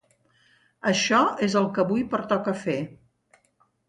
[0.91, 2.79] Això és el que avui pertoca fer.